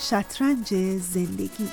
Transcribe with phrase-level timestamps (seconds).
[0.00, 1.68] شطرنج زندگی.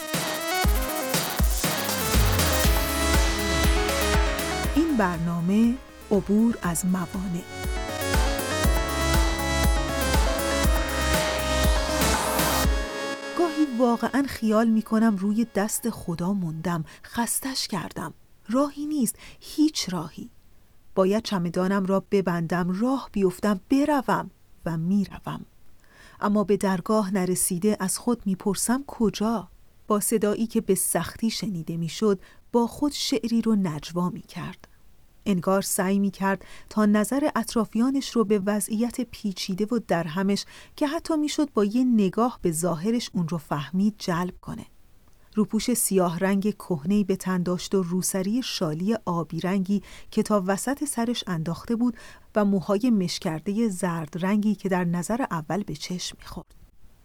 [4.75, 5.73] این برنامه
[6.11, 7.43] عبور از موانع.
[13.37, 18.13] گاهی واقعا خیال می کنم روی دست خدا موندم خستش کردم.
[18.49, 20.29] راهی نیست هیچ راهی.
[20.95, 24.31] باید چمدانم را ببندم راه بیفتم بروم
[24.65, 25.45] و می‌روم.
[26.21, 29.49] اما به درگاه نرسیده از خود می‌پرسم کجا؟
[29.87, 32.19] با صدایی که به سختی شنیده می‌شد
[32.51, 34.67] با خود شعری رو نجوا می کرد
[35.25, 41.17] انگار سعی می کرد تا نظر اطرافیانش رو به وضعیت پیچیده و درهمش که حتی
[41.17, 44.65] می‌شد با یه نگاه به ظاهرش اون رو فهمید جلب کنه.
[45.35, 50.83] روپوش سیاه رنگ کهنه‌ای به تن داشت و روسری شالی آبی رنگی که تا وسط
[50.83, 51.97] سرش انداخته بود
[52.35, 56.55] و موهای مشکرده زرد رنگی که در نظر اول به چشم می‌خورد.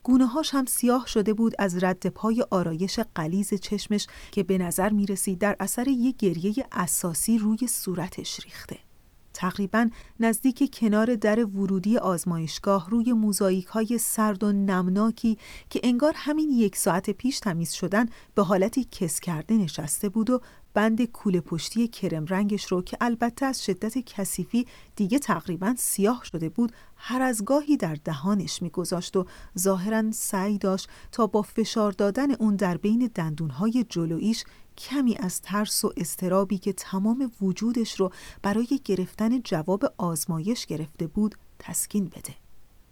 [0.03, 4.91] گونه هاش هم سیاه شده بود از رد پای آرایش قلیز چشمش که به نظر
[4.91, 8.90] می رسید در اثر یک گریه اساسی روی صورتش ریخته.
[9.35, 15.39] تقریبا نزدیک کنار در ورودی آزمایشگاه روی موزاییک های سرد و نمناکی
[15.71, 20.41] که انگار همین یک ساعت پیش تمیز شدن به حالتی کس کرده نشسته بود و
[20.75, 26.49] بند کوله پشتی کرم رنگش رو که البته از شدت کثیفی دیگه تقریبا سیاه شده
[26.49, 29.27] بود هر از گاهی در دهانش میگذاشت و
[29.59, 34.45] ظاهرا سعی داشت تا با فشار دادن اون در بین دندونهای جلویش
[34.81, 41.35] کمی از ترس و استرابی که تمام وجودش رو برای گرفتن جواب آزمایش گرفته بود
[41.59, 42.35] تسکین بده.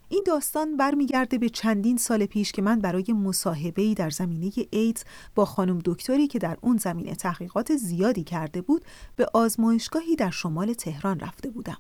[0.09, 5.45] این داستان برمیگرده به چندین سال پیش که من برای مصاحبه‌ای در زمینه ایدز با
[5.45, 8.85] خانم دکتری که در اون زمینه تحقیقات زیادی کرده بود
[9.17, 11.77] به آزمایشگاهی در شمال تهران رفته بودم.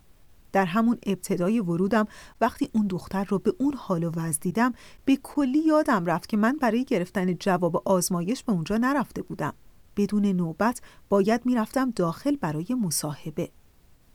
[0.52, 2.06] در همون ابتدای ورودم
[2.40, 4.72] وقتی اون دختر رو به اون حال و وضع دیدم
[5.04, 9.54] به کلی یادم رفت که من برای گرفتن جواب آزمایش به اونجا نرفته بودم.
[9.98, 13.50] بدون نوبت باید می‌رفتم داخل برای مصاحبه.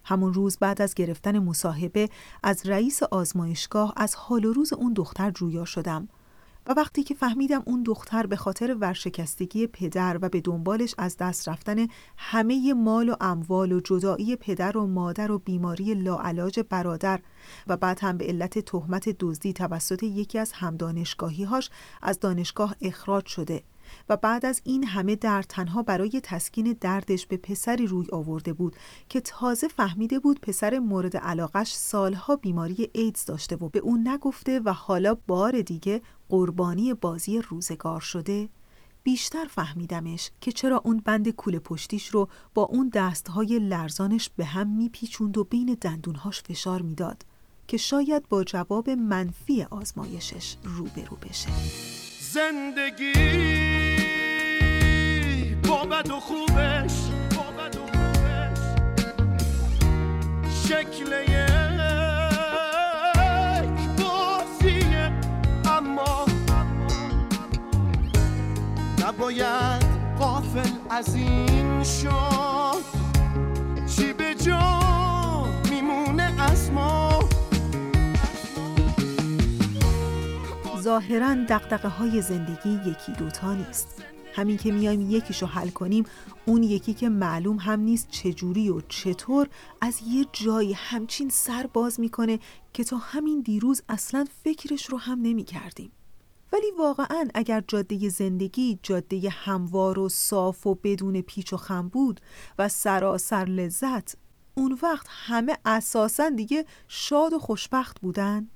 [0.04, 2.10] همون روز بعد از گرفتن مصاحبه
[2.44, 6.10] از رئیس آزمایشگاه از حال و روز اون دختر جویا شدم
[6.68, 11.50] و وقتی که فهمیدم اون دختر به خاطر ورشکستگی پدر و به دنبالش از دست
[11.50, 11.88] رفتن
[12.18, 17.20] همه مال و اموال و جدایی پدر و مادر و بیماری لاعلاج برادر
[17.68, 21.70] و بعد هم به علت تهمت دزدی توسط یکی از همدانشگاهیهاش
[22.02, 23.64] از دانشگاه اخراج شده
[24.10, 28.76] و بعد از این همه درد تنها برای تسکین دردش به پسری روی آورده بود
[29.10, 34.60] که تازه فهمیده بود پسر مورد علاقش سالها بیماری ایدز داشته و به اون نگفته
[34.60, 38.50] و حالا بار دیگه قربانی بازی روزگار شده.
[39.04, 44.68] بیشتر فهمیدمش که چرا اون بند کوله پشتیش رو با اون دستهای لرزانش به هم
[44.68, 47.26] میپیچوند و بین دندونهاش فشار می‌داد
[47.68, 52.03] که شاید با جواب منفی آزمایشش روبرو بشه.
[52.34, 53.14] زندگی
[55.68, 56.94] با بد و خوبش
[57.36, 58.60] با بد و خوبش.
[60.68, 61.60] شکل یک
[64.00, 65.12] بازیه
[65.66, 66.26] اما
[69.08, 69.86] نباید
[70.20, 72.84] قافل از این شد.
[73.96, 74.14] چی
[80.84, 86.04] ظاهرا دقدقه های زندگی یکی دوتا نیست همین که میایم یکیشو حل کنیم
[86.46, 89.48] اون یکی که معلوم هم نیست چجوری و چطور
[89.82, 92.40] از یه جایی همچین سر باز می‌کنه
[92.74, 95.92] که تا همین دیروز اصلا فکرش رو هم نمی کردیم.
[96.54, 102.22] ولی واقعا اگر جاده زندگی جاده هموار و صاف و بدون پیچ و خم بود
[102.60, 104.16] و سراسر لذت
[104.56, 108.48] اون وقت همه اساسا دیگه شاد و خوشبخت بودن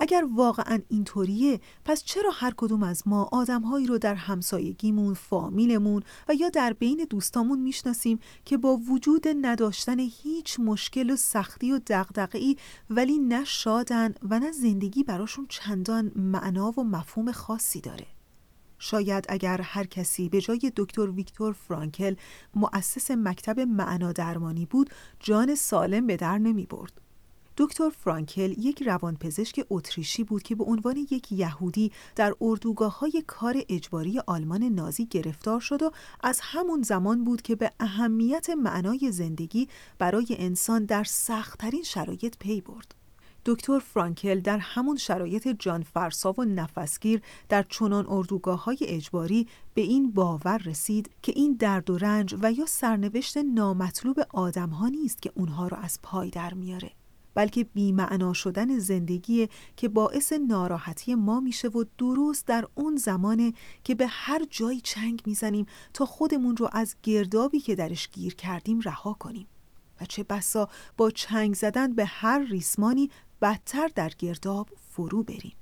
[0.00, 6.34] اگر واقعا اینطوریه پس چرا هر کدوم از ما آدمهایی رو در همسایگیمون، فامیلمون و
[6.34, 12.56] یا در بین دوستامون می‌شناسیم که با وجود نداشتن هیچ مشکل و سختی و دغدغه‌ای
[12.90, 18.06] ولی نه شادن و نه زندگی براشون چندان معنا و مفهوم خاصی داره.
[18.78, 22.14] شاید اگر هر کسی به جای دکتر ویکتور فرانکل
[22.54, 24.90] مؤسس مکتب معنا درمانی بود
[25.20, 27.00] جان سالم به در نمی برد.
[27.60, 33.56] دکتر فرانکل یک روانپزشک اتریشی بود که به عنوان یک یهودی در اردوگاه های کار
[33.68, 35.90] اجباری آلمان نازی گرفتار شد و
[36.22, 39.68] از همون زمان بود که به اهمیت معنای زندگی
[39.98, 42.94] برای انسان در سختترین شرایط پی برد.
[43.44, 49.82] دکتر فرانکل در همون شرایط جان فرسا و نفسگیر در چنان اردوگاه های اجباری به
[49.82, 55.22] این باور رسید که این درد و رنج و یا سرنوشت نامطلوب آدم ها نیست
[55.22, 56.90] که اونها را از پای در میاره
[57.34, 63.52] بلکه بیمعنا شدن زندگی که باعث ناراحتی ما میشه و درست در اون زمانه
[63.84, 68.80] که به هر جایی چنگ می‌زنیم تا خودمون رو از گردابی که درش گیر کردیم
[68.80, 69.46] رها کنیم.
[70.00, 73.10] و چه بسا با چنگ زدن به هر ریسمانی
[73.42, 75.56] بدتر در گرداب فرو بریم.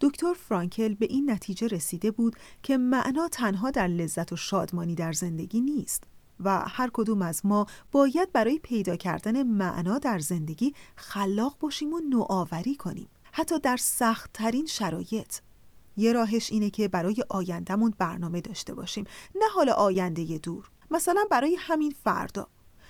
[0.00, 5.12] دکتر فرانکل به این نتیجه رسیده بود که معنا تنها در لذت و شادمانی در
[5.12, 6.04] زندگی نیست.
[6.44, 12.00] و هر کدوم از ما باید برای پیدا کردن معنا در زندگی خلاق باشیم و
[12.00, 15.38] نوآوری کنیم حتی در سخت ترین شرایط.
[15.96, 19.04] یه راهش اینه که برای آیندهمون برنامه داشته باشیم
[19.34, 20.70] نه حال آینده دور.
[20.90, 22.48] مثلا برای همین فردا.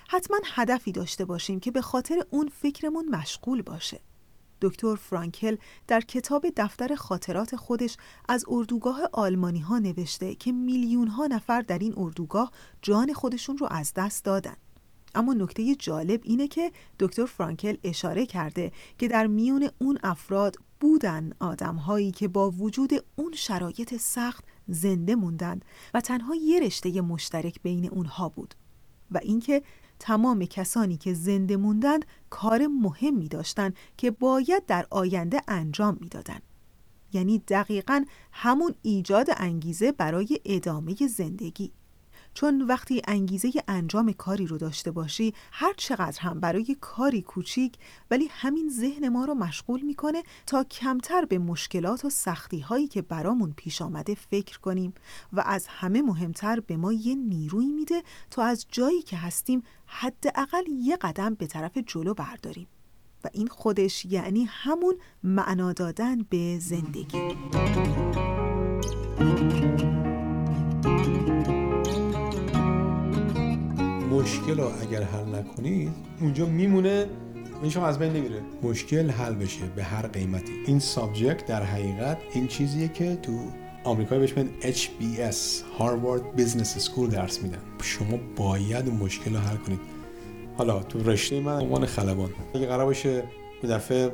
[0.09, 4.01] حتما هدفی داشته باشیم که به خاطر اون فکرمون مشغول باشه.
[4.61, 7.97] دکتر فرانکل در کتاب دفتر خاطرات خودش
[8.29, 12.53] از اردوگاه آلمانی ها نوشته که میلیون ها نفر در این اردوگاه
[12.83, 14.57] جان خودشون رو از دست دادن.
[15.15, 21.33] اما نکته جالب اینه که دکتر فرانکل اشاره کرده که در میون اون افراد بودن
[21.41, 25.65] آدم هایی که با وجود اون شرایط سخت زنده موندند
[25.95, 28.55] و تنها یه رشته مشترک بین اونها بود
[29.11, 29.63] و اینکه
[30.01, 36.43] تمام کسانی که زنده موندند کار مهمی داشتند که باید در آینده انجام می‌دادند.
[37.13, 41.73] یعنی دقیقا همون ایجاد انگیزه برای ادامه زندگی
[42.35, 47.79] چون وقتی انگیزه انجام کاری رو داشته باشی هر چقدر هم برای کاری کوچیک
[48.11, 53.03] ولی همین ذهن ما رو مشغول می‌کنه تا کمتر به مشکلات و سختی هایی که
[53.03, 54.95] برامون پیش آمده فکر کنیم
[55.33, 60.65] و از همه مهمتر به ما یه نیروی میده تا از جایی که هستیم حداقل
[60.69, 62.67] یه قدم به طرف جلو برداریم.
[63.25, 67.19] و این خودش یعنی همون معنا دادن به زندگی.
[74.11, 77.07] مشکل رو اگر حل نکنید اونجا میمونه
[77.63, 78.41] این از بین نمیره.
[78.63, 80.53] مشکل حل بشه به هر قیمتی.
[80.67, 83.33] این subject در حقیقت این چیزیه که تو
[83.85, 85.37] آمریکا بهش میگن HBS
[85.79, 87.59] Harvard Business School درس میدن.
[87.83, 89.81] شما باید اون مشکل رو حل کنید.
[90.59, 92.31] حالا تو رشته من عنوان خلبان.
[92.55, 93.25] اگه قرار باشه
[93.63, 94.13] یه دفعه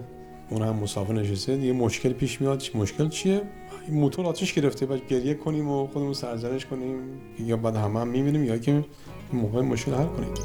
[0.51, 2.63] اون هم مسافر نشسته یه مشکل پیش میاد.
[2.75, 3.43] مشکل چیه؟
[3.89, 6.97] موتور آتیش گرفته و گریه کنیم و خودمون سرزنش کنیم.
[7.39, 8.85] یا بعد همه هم می‌بینیم یا که
[9.33, 10.39] موقع مشکل حل کنید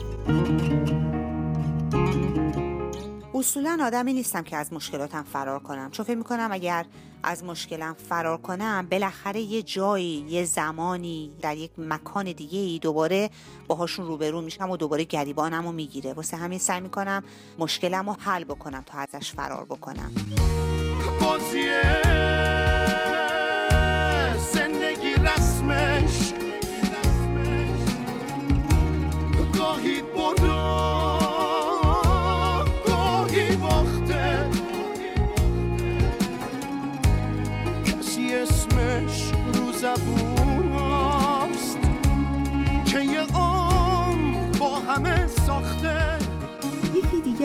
[3.33, 5.92] اصولا آدمی نیستم که از مشکلاتم فرار کنم.
[5.92, 6.86] چون فکر می‌کنم اگر
[7.24, 13.30] از مشکلم فرار کنم بالاخره یه جایی یه زمانی در یک مکان دیگه ای دوباره
[13.68, 16.13] باهاشون روبرو میشم و دوباره گریبانم رو می‌گیره.
[16.13, 17.24] واسه همین سعی می‌کنم
[17.60, 20.12] مشکلم رو حل بکنم تا ازش فرار بکنم.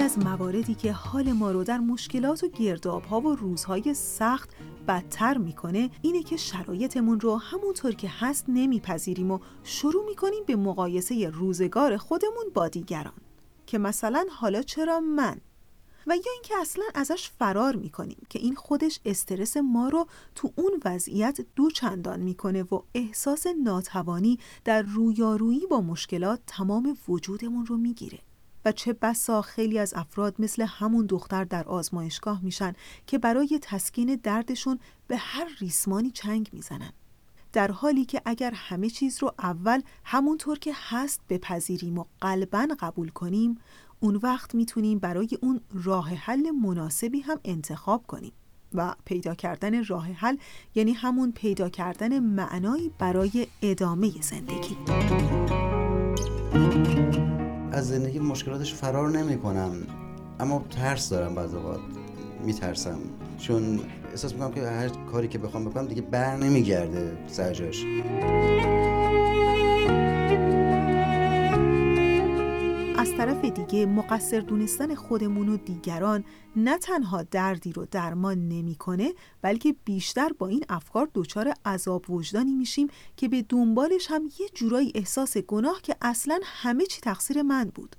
[0.07, 4.51] از مواردی که حال ما رو در مشکلات و گرداب ها و روزهای سخت
[4.89, 11.29] بدتر می‌کنه اینه که شرایطمون رو همونطور که هست نمیپذیریم و شروع می‌کنیم به مقایسه
[11.29, 13.13] روزگار خودمون با دیگران.
[13.67, 15.41] که مثلا حالا چرا من؟
[16.07, 20.81] و یا اینکه اصلا ازش فرار می‌کنیم که این خودش استرس ما رو تو اون
[20.85, 28.19] وضعیت دو چندان می‌کنه و احساس ناتوانی در رویارویی با مشکلات تمام وجودمون رو می‌گیره.
[28.67, 32.73] و چه بسا خیلی از افراد مثل همون دختر در آزمایشگاه میشن
[33.07, 36.93] که برای تسکین دردشون به هر ریسمانی چنگ می‌زنن.
[37.53, 43.09] در حالی که اگر همه چیز رو اول همونطور که هست بپذیریم و قلبا قبول
[43.09, 43.59] کنیم
[44.01, 48.33] اون وقت می‌تونیم برای اون راه حل مناسبی هم انتخاب کنیم.
[48.75, 50.37] و پیدا کردن راه حل
[50.75, 54.77] یعنی همون پیدا کردن معنایی برای ادامه زندگی.
[57.77, 59.73] از زندگی مشکلاتش فرار نمی کنم
[60.41, 61.81] اما ترس دارم بعض اوقات.
[62.45, 62.99] میترسم.
[63.39, 63.81] چون
[64.11, 67.85] احساس می‌کنم که هر کاری که بخوام بکنم دیگه بر نمیگرده سرجاش
[73.57, 76.25] دیگه مقصر دونستن خودمون و دیگران
[76.57, 82.89] نه تنها دردی رو درمان نمی‌کنه بلکه بیشتر با این افکار دچار عذاب وجدانی میشیم
[83.17, 87.97] که به دنبالش هم یه جورایی احساس گناه که اصلا همه چی تقصیر من بود.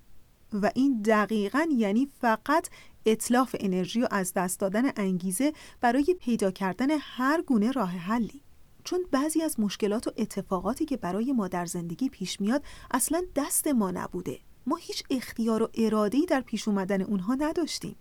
[0.53, 2.69] و این دقیقا یعنی فقط
[3.05, 8.41] اطلاف انرژی و از دست دادن انگیزه برای پیدا کردن هر گونه راه حلی.
[8.83, 13.67] چون بعضی از مشکلات و اتفاقاتی که برای ما در زندگی پیش میاد اصلا دست
[13.67, 14.39] ما نبوده.
[14.67, 17.95] ما هیچ اختیار و اراده‌ای در پیش اومدن اونها نداشتیم.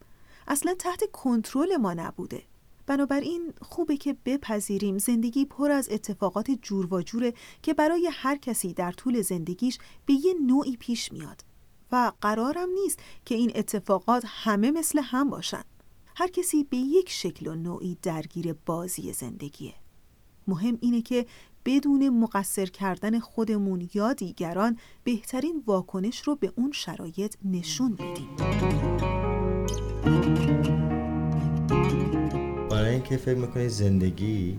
[0.48, 2.42] اصلا تحت کنترل ما نبوده.
[2.86, 8.74] بنابراین خوبه که بپذیریم زندگی پر از اتفاقات جور و جوره که برای هر کسی
[8.74, 11.44] در طول زندگیش به یه نوعی پیش میاد.
[11.92, 15.64] و قرارم نیست که این اتفاقات همه مثل هم باشن.
[16.16, 19.74] هر کسی به یک شکل و نوعی درگیر بازی زندگیه.
[20.48, 21.26] مهم اینه که
[21.66, 28.28] بدون مقصر کردن خودمون یا دیگران بهترین واکنش رو به اون شرایط نشون بدیم.
[32.70, 34.58] برای اینکه فکر می‌کنی زندگی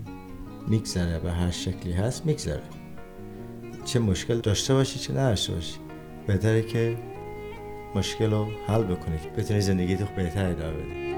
[0.68, 2.62] میگذره به هر شکلی هست میگذره.
[3.84, 5.78] چه مشکل داشته باشی چه نداشته باشی.
[6.26, 6.98] بهتره که
[7.94, 11.08] مشکل رو حل بکنی بتونی زندگی تو بهتر ادامه بدی.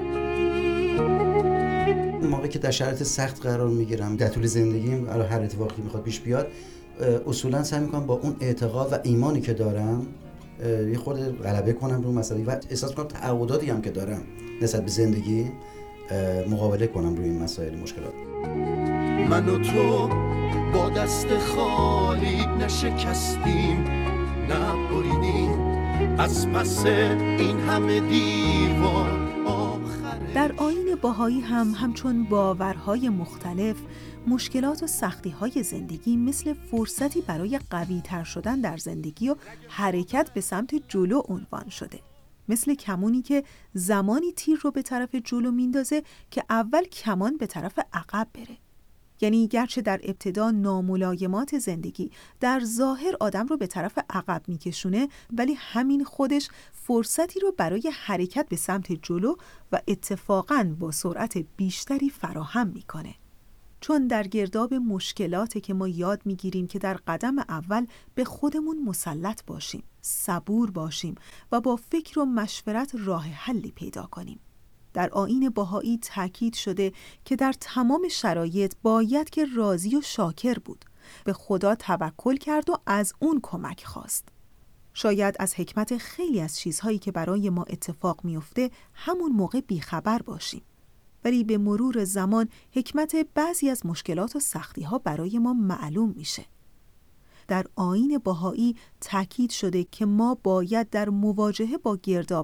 [2.31, 6.47] موقعی که در شرایط سخت قرار می‌گیرم در طول زندگیم هر اتفاقی می‌خواد پیش بیاد
[7.27, 10.07] اصولا سعی می‌کنم با اون اعتقاد و ایمانی که دارم
[10.91, 14.21] یه خود غلبه کنم رو مسئله و احساس کنم تعهداتی هم که دارم
[14.61, 15.51] نسبت به زندگی
[16.49, 18.13] مقابله کنم روی این مسائل مشکلات.
[19.29, 20.09] من و تو
[20.73, 23.85] با دست خالی نشکستیم
[24.49, 25.51] نبریدیم
[26.17, 29.10] از پس این همه دیوار
[30.35, 33.75] در آین باهایی هم همچون باورهای مختلف
[34.27, 39.35] مشکلات و سختی های زندگی مثل فرصتی برای قوی تر شدن در زندگی و
[39.69, 41.99] حرکت به سمت جلو عنوان شده.
[42.49, 47.79] مثل کمونی که زمانی تیر رو به طرف جلو میندازه که اول کمان به طرف
[47.93, 48.57] عقب بره.
[49.21, 55.53] یعنی گرچه در ابتدا ناملایمات زندگی در ظاهر آدم رو به طرف عقب میکشونه ولی
[55.53, 59.35] همین خودش فرصتی رو برای حرکت به سمت جلو
[59.71, 63.15] و اتفاقا با سرعت بیشتری فراهم می‌کنه.
[63.81, 67.85] چون در گرداب مشکلاتی که ما یاد می‌گیریم که در قدم اول
[68.15, 71.15] به خودمون مسلط باشیم صبور باشیم
[71.51, 74.39] و با فکر و مشورت راه حلی پیدا کنیم.
[74.93, 76.93] در آین باهایی تاکید شده
[77.25, 80.85] که در تمام شرایط باید که راضی و شاکر بود.
[81.23, 84.29] به خدا توکل کرد و از اون کمک خواست.
[84.93, 90.61] شاید از حکمت خیلی از چیزهایی که برای ما اتفاق میفته همون موقع بیخبر باشیم.
[91.23, 96.45] ولی به مرور زمان حکمت بعضی از مشکلات و سختی ها برای ما معلوم میشه.
[97.51, 101.99] در آین باهایی تاکید شده که ما باید در مواجهه با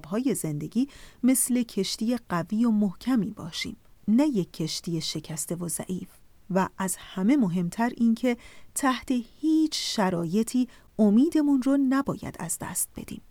[0.08, 0.88] های زندگی
[1.24, 6.10] مثل کشتی قوی و محکمی باشیم نه یک کشتی شکسته و ضعیف.
[6.50, 8.38] و از همه مهمتر اینکه
[8.76, 10.68] تحت هیچ شرایطی
[11.00, 13.22] امیدمون رو نباید از دست بدیم.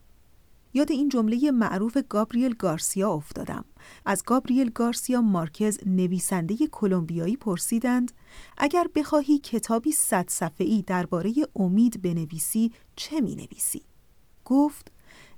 [0.75, 3.65] یاد این جمله معروف گابریل گارسیا افتادم.
[4.05, 8.13] از گابریل گارسیا مارکز نویسنده کلمبیایی پرسیدند
[8.59, 13.83] اگر بخواهی کتابی صد صفحه‌ای درباره امید بنویسی چه می نویسی؟
[14.45, 14.93] گفت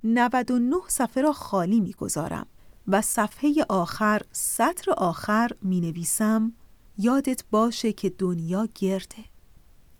[0.05, 2.47] 99 صفحه را خالی می گذارم
[2.89, 6.53] و صفحه آخر سطر آخر می نویسم
[6.99, 9.25] یادت باشه که دنیا گرده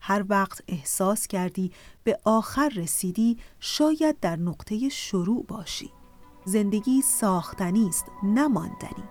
[0.01, 1.73] هر وقت احساس کردی
[2.05, 5.91] به آخر رسیدی شاید در نقطه شروع باشی
[6.45, 9.05] زندگی ساختنی است نماندنی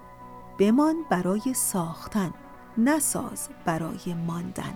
[0.60, 2.34] بمان برای ساختن
[2.78, 4.74] نساز برای ماندن.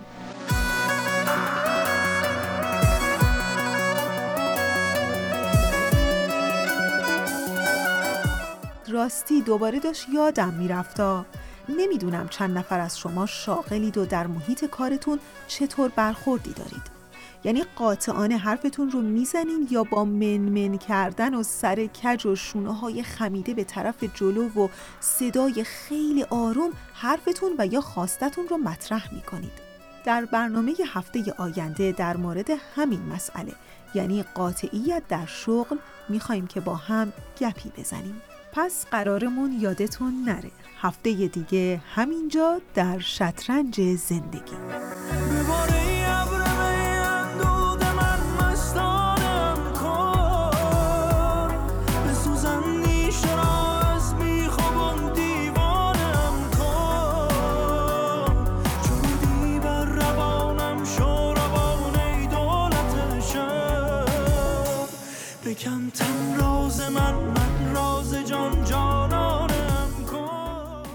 [8.88, 11.26] راستی دوباره داشت یادم میرفتا
[11.68, 17.01] نمی‌دونم چند نفر از شما شاغلید و در محیط کارتون چطور برخوردی دارید.
[17.44, 23.02] یعنی قاطعانه حرفتون رو می‌زنین یا با منمن کردن و سر کج و شونه های
[23.02, 24.68] خمیده به طرف جلو و
[25.00, 29.72] صدای خیلی آروم حرفتون و یا خواستتون رو مطرح می‌کنید.
[30.04, 33.52] در برنامه هفته آینده در مورد همین مسئله
[33.94, 35.76] یعنی قاطعیت در شغل
[36.08, 38.22] می‌خوایم که با هم گپی بزنیم.
[38.52, 45.21] پس قرارمون یادتون نره هفته دیگه همینجا در شطرنج زندگی.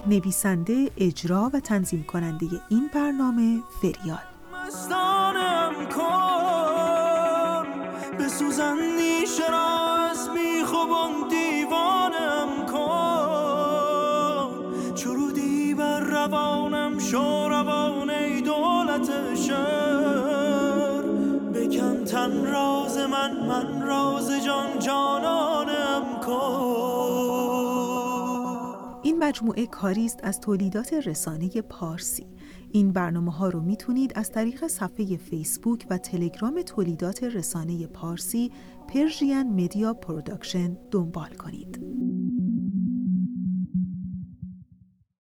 [0.08, 4.18] نویسنده اجرا و تنظیم کننده این برنامه فریال
[4.68, 7.68] مستانم کن
[8.20, 9.68] بسوزن نیشه را
[10.12, 14.50] از میخوبان دیوانم کن.
[14.96, 21.02] چرودی بر روانم شو روان ای دولت شهر.
[21.54, 25.17] بکن تن راز من من راز جان جانانم
[29.28, 32.28] مجموعه کاری است از تولیدات رسانه پارسی
[32.72, 38.52] این برنامه ها رو می‌تونید از طریق صفحه فیسبوک و تلگرام تولیدات رسانه پارسی
[38.88, 41.80] Persian Media Production دنبال کنید.